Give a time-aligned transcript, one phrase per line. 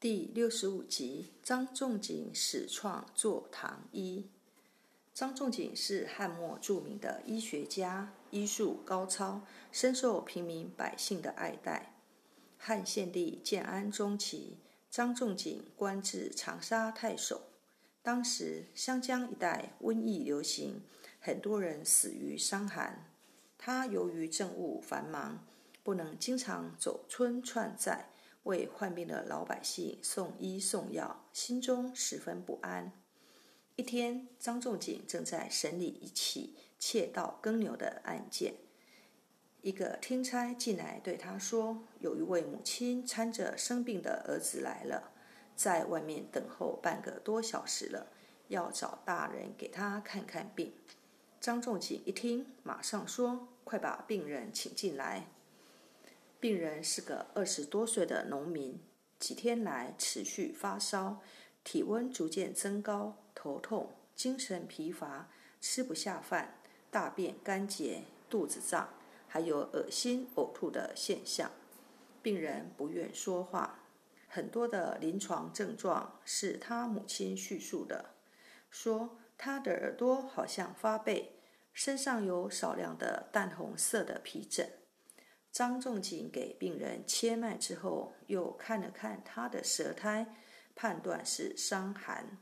[0.00, 4.30] 第六十五集：张仲景始创坐堂医。
[5.12, 11.96] 张仲景是汉末著名的医学家，医术高超，深受平民百姓的爱戴。
[12.56, 14.56] 汉献帝建安中期，
[14.90, 17.42] 张仲景官至长沙太守。
[18.02, 20.80] 当时湘江一带瘟疫流行，
[21.20, 23.04] 很多人死于伤寒。
[23.58, 25.44] 他由于政务繁忙，
[25.82, 28.09] 不能经常走村串寨。
[28.44, 32.92] 为患病的老百姓送医送药，心中十分不安。
[33.76, 38.54] 一天，张仲景正在审理一起窃盗耕牛的案件，
[39.62, 45.12] 一个听差进来对他说：“有一位母亲搀着生病的儿子来了，
[45.54, 48.06] 在外面等候半个多小时了，
[48.48, 50.74] 要找大人给他看看病。”
[51.40, 55.28] 张仲景一听，马上说：“快把病人请进来。”
[56.40, 58.80] 病人是个二十多岁的农民，
[59.18, 61.20] 几天来持续发烧，
[61.62, 65.28] 体温逐渐增高，头痛，精神疲乏，
[65.60, 66.54] 吃不下饭，
[66.90, 68.88] 大便干结，肚子胀，
[69.28, 71.50] 还有恶心呕吐的现象。
[72.22, 73.80] 病人不愿说话，
[74.26, 78.14] 很多的临床症状是他母亲叙述的，
[78.70, 81.34] 说他的耳朵好像发背，
[81.74, 84.70] 身上有少量的淡红色的皮疹。
[85.52, 90.36] 张仲景给病人切脉之后，又看了看他的舌苔，
[90.76, 92.38] 判断是伤寒。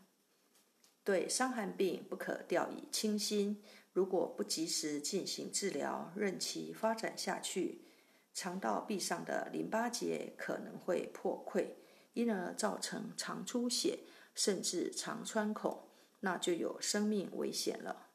[1.02, 3.62] 对伤寒病不可掉以轻心，
[3.94, 7.80] 如果不及时进行治疗，任其发展下去，
[8.34, 11.68] 肠道壁上的淋巴结可能会破溃，
[12.12, 14.00] 因而造成肠出血，
[14.34, 15.88] 甚至肠穿孔，
[16.20, 18.08] 那就有生命危险了。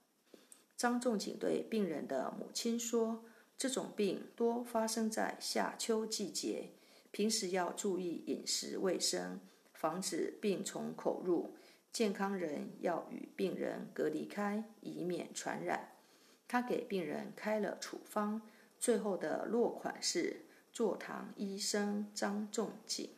[0.77, 3.25] 张仲景对病人的母亲说。
[3.58, 6.72] 这种病多发生在夏秋季节，
[7.12, 9.40] 平时要注意饮食卫生，
[9.73, 11.56] 防止病从口入。
[11.92, 15.92] 健康人要与病人隔离开，以免传染。
[16.48, 18.42] 他给病人开了处方，
[18.80, 23.10] 最后的落款是“坐堂医生张仲景”。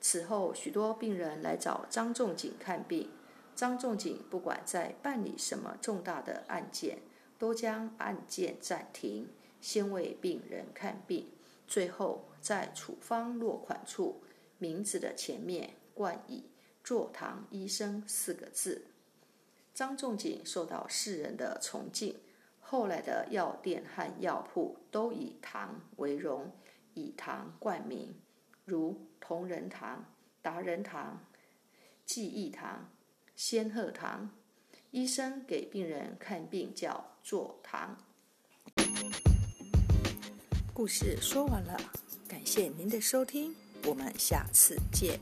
[0.00, 3.10] 此后，许多病人来找张仲景看病，
[3.54, 6.98] 张仲景不管在办理什么重大的案件。
[7.40, 9.26] 都将案件暂停，
[9.62, 11.32] 先为病人看病，
[11.66, 14.22] 最后在处方落款处
[14.58, 16.44] 名字的前面冠以
[16.84, 18.88] “坐堂医生”四个字。
[19.72, 22.20] 张仲景受到世人的崇敬，
[22.60, 26.52] 后来的药店和药铺都以“堂”为荣，
[26.92, 28.14] 以“堂”冠名，
[28.66, 30.04] 如同仁堂、
[30.42, 31.24] 达仁堂、
[32.04, 32.90] 记忆堂、
[33.34, 34.30] 仙鹤堂。
[34.92, 37.96] 医生给病人看病叫坐堂。
[40.74, 41.78] 故事说完了，
[42.26, 45.20] 感谢您的收听，我们下次见。